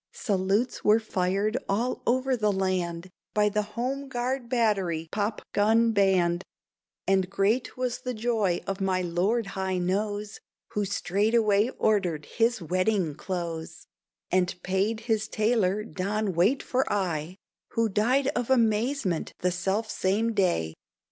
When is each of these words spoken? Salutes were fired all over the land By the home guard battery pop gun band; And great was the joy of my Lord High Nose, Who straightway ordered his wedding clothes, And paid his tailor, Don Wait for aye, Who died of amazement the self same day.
Salutes 0.13 0.83
were 0.83 0.99
fired 0.99 1.57
all 1.69 2.01
over 2.07 2.35
the 2.35 2.51
land 2.51 3.11
By 3.35 3.49
the 3.49 3.61
home 3.77 4.09
guard 4.09 4.49
battery 4.49 5.07
pop 5.11 5.43
gun 5.53 5.91
band; 5.91 6.43
And 7.05 7.29
great 7.29 7.77
was 7.77 7.99
the 7.99 8.15
joy 8.15 8.61
of 8.65 8.81
my 8.81 9.03
Lord 9.03 9.45
High 9.53 9.77
Nose, 9.77 10.39
Who 10.69 10.85
straightway 10.85 11.69
ordered 11.77 12.25
his 12.25 12.63
wedding 12.63 13.13
clothes, 13.13 13.85
And 14.31 14.55
paid 14.63 15.01
his 15.01 15.27
tailor, 15.27 15.83
Don 15.83 16.33
Wait 16.33 16.63
for 16.63 16.91
aye, 16.91 17.37
Who 17.73 17.87
died 17.87 18.29
of 18.29 18.49
amazement 18.49 19.33
the 19.41 19.51
self 19.51 19.87
same 19.87 20.33
day. 20.33 20.73